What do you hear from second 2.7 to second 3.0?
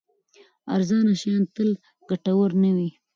وي.